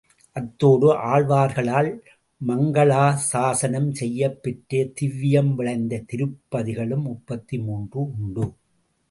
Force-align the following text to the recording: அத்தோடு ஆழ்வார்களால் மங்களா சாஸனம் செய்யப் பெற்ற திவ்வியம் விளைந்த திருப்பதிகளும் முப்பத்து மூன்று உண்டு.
அத்தோடு 0.35 0.87
ஆழ்வார்களால் 0.93 1.89
மங்களா 2.41 3.03
சாஸனம் 3.33 3.91
செய்யப் 3.91 4.43
பெற்ற 4.43 4.89
திவ்வியம் 5.01 5.53
விளைந்த 5.55 6.03
திருப்பதிகளும் 6.11 7.03
முப்பத்து 7.03 7.59
மூன்று 7.59 7.99
உண்டு. 8.11 8.47